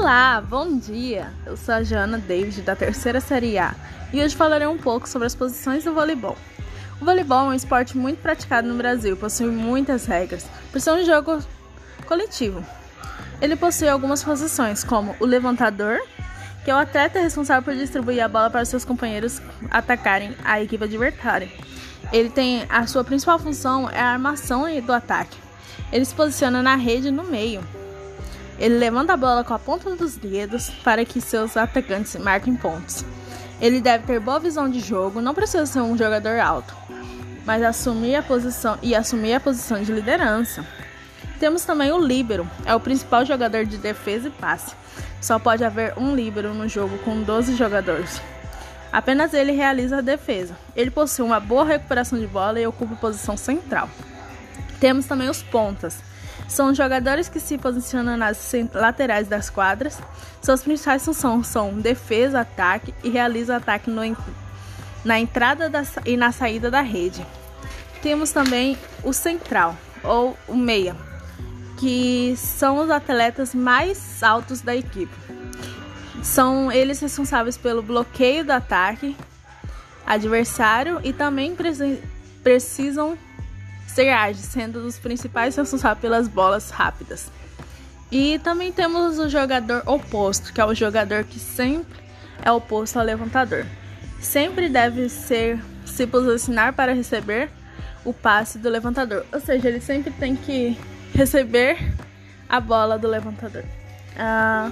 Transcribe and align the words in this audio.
Olá, 0.00 0.40
bom 0.40 0.78
dia! 0.78 1.30
Eu 1.44 1.58
sou 1.58 1.74
a 1.74 1.82
Jana 1.82 2.16
David, 2.16 2.62
da 2.62 2.74
terceira 2.74 3.20
Série 3.20 3.58
A, 3.58 3.74
e 4.10 4.24
hoje 4.24 4.34
falarei 4.34 4.66
um 4.66 4.78
pouco 4.78 5.06
sobre 5.06 5.26
as 5.26 5.34
posições 5.34 5.84
do 5.84 5.92
voleibol. 5.92 6.38
O 6.98 7.04
voleibol 7.04 7.40
é 7.40 7.48
um 7.50 7.52
esporte 7.52 7.98
muito 7.98 8.18
praticado 8.22 8.66
no 8.66 8.78
Brasil, 8.78 9.14
possui 9.14 9.48
muitas 9.48 10.06
regras, 10.06 10.48
por 10.72 10.80
ser 10.80 10.92
um 10.92 11.04
jogo 11.04 11.44
coletivo. 12.06 12.64
Ele 13.42 13.54
possui 13.54 13.90
algumas 13.90 14.24
posições, 14.24 14.82
como 14.82 15.14
o 15.20 15.26
levantador, 15.26 16.00
que 16.64 16.70
é 16.70 16.74
o 16.74 16.78
atleta 16.78 17.20
responsável 17.20 17.62
por 17.62 17.74
distribuir 17.74 18.24
a 18.24 18.28
bola 18.28 18.48
para 18.48 18.64
seus 18.64 18.86
companheiros 18.86 19.42
atacarem 19.70 20.34
a 20.42 20.62
equipe 20.62 20.82
adversária. 20.82 21.50
Ele 22.10 22.30
tem 22.30 22.64
a 22.70 22.86
sua 22.86 23.04
principal 23.04 23.38
função 23.38 23.90
é 23.90 24.00
a 24.00 24.12
armação 24.12 24.64
do 24.80 24.94
ataque. 24.94 25.36
Ele 25.92 26.06
se 26.06 26.14
posiciona 26.14 26.62
na 26.62 26.74
rede 26.74 27.10
no 27.10 27.24
meio. 27.24 27.62
Ele 28.60 28.76
levanta 28.76 29.14
a 29.14 29.16
bola 29.16 29.42
com 29.42 29.54
a 29.54 29.58
ponta 29.58 29.96
dos 29.96 30.16
dedos 30.16 30.68
para 30.84 31.02
que 31.04 31.18
seus 31.18 31.56
atacantes 31.56 32.14
marquem 32.16 32.54
pontos. 32.54 33.06
Ele 33.58 33.80
deve 33.80 34.06
ter 34.06 34.20
boa 34.20 34.38
visão 34.38 34.68
de 34.68 34.80
jogo, 34.80 35.22
não 35.22 35.34
precisa 35.34 35.64
ser 35.64 35.80
um 35.80 35.96
jogador 35.96 36.38
alto, 36.38 36.76
mas 37.46 37.62
assumir 37.62 38.16
a 38.16 38.22
posição 38.22 38.78
e 38.82 38.94
assumir 38.94 39.32
a 39.32 39.40
posição 39.40 39.82
de 39.82 39.90
liderança. 39.90 40.64
Temos 41.38 41.64
também 41.64 41.90
o 41.90 41.98
líbero, 41.98 42.48
é 42.66 42.74
o 42.74 42.80
principal 42.80 43.24
jogador 43.24 43.64
de 43.64 43.78
defesa 43.78 44.28
e 44.28 44.30
passe. 44.30 44.74
Só 45.22 45.38
pode 45.38 45.64
haver 45.64 45.94
um 45.96 46.14
líbero 46.14 46.52
no 46.52 46.68
jogo 46.68 46.98
com 46.98 47.22
12 47.22 47.56
jogadores. 47.56 48.20
Apenas 48.92 49.32
ele 49.32 49.52
realiza 49.52 49.98
a 49.98 50.02
defesa. 50.02 50.54
Ele 50.76 50.90
possui 50.90 51.24
uma 51.24 51.40
boa 51.40 51.64
recuperação 51.64 52.18
de 52.18 52.26
bola 52.26 52.60
e 52.60 52.66
ocupa 52.66 52.94
posição 52.96 53.36
central. 53.36 53.88
Temos 54.80 55.06
também 55.06 55.30
os 55.30 55.42
pontas. 55.42 55.98
São 56.50 56.74
jogadores 56.74 57.28
que 57.28 57.38
se 57.38 57.56
posicionam 57.56 58.16
nas 58.16 58.52
laterais 58.74 59.28
das 59.28 59.48
quadras. 59.48 60.00
Suas 60.42 60.64
principais 60.64 61.04
funções 61.04 61.46
são 61.46 61.72
defesa, 61.74 62.40
ataque 62.40 62.92
e 63.04 63.08
realizam 63.08 63.54
ataque 63.54 63.88
no, 63.88 64.02
na 65.04 65.20
entrada 65.20 65.70
da, 65.70 65.84
e 66.04 66.16
na 66.16 66.32
saída 66.32 66.68
da 66.68 66.80
rede. 66.80 67.24
Temos 68.02 68.32
também 68.32 68.76
o 69.04 69.12
central, 69.12 69.76
ou 70.02 70.36
o 70.48 70.56
meia, 70.56 70.96
que 71.78 72.34
são 72.36 72.78
os 72.78 72.90
atletas 72.90 73.54
mais 73.54 74.20
altos 74.20 74.60
da 74.60 74.74
equipe. 74.74 75.14
São 76.20 76.72
eles 76.72 76.98
responsáveis 76.98 77.56
pelo 77.56 77.80
bloqueio 77.80 78.44
do 78.44 78.50
ataque 78.50 79.16
adversário 80.04 81.00
e 81.04 81.12
também 81.12 81.56
precisam 82.42 83.16
ser 83.90 84.10
ágeis, 84.10 84.46
sendo 84.46 84.78
os 84.86 84.98
principais 84.98 85.56
responsáveis 85.56 86.00
pelas 86.00 86.28
bolas 86.28 86.70
rápidas. 86.70 87.30
E 88.10 88.38
também 88.40 88.72
temos 88.72 89.18
o 89.18 89.28
jogador 89.28 89.82
oposto, 89.86 90.52
que 90.52 90.60
é 90.60 90.64
o 90.64 90.74
jogador 90.74 91.24
que 91.24 91.38
sempre 91.38 92.00
é 92.42 92.50
oposto 92.50 92.98
ao 92.98 93.04
levantador. 93.04 93.66
Sempre 94.20 94.68
deve 94.68 95.08
ser 95.08 95.60
se 95.84 96.06
posicionar 96.06 96.72
para 96.72 96.92
receber 96.92 97.50
o 98.04 98.12
passe 98.12 98.58
do 98.58 98.68
levantador, 98.68 99.24
ou 99.32 99.40
seja, 99.40 99.68
ele 99.68 99.80
sempre 99.80 100.10
tem 100.12 100.34
que 100.34 100.76
receber 101.14 101.78
a 102.48 102.58
bola 102.58 102.98
do 102.98 103.06
levantador. 103.06 103.64
Ah, 104.18 104.70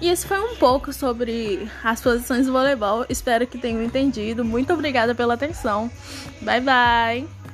e 0.00 0.08
esse 0.08 0.26
foi 0.26 0.38
um 0.38 0.56
pouco 0.56 0.92
sobre 0.92 1.70
as 1.82 2.00
posições 2.00 2.46
do 2.46 2.52
voleibol. 2.52 3.06
Espero 3.08 3.46
que 3.46 3.56
tenham 3.56 3.82
entendido. 3.82 4.44
Muito 4.44 4.72
obrigada 4.72 5.14
pela 5.14 5.34
atenção. 5.34 5.90
Bye 6.42 6.60
bye. 6.60 7.45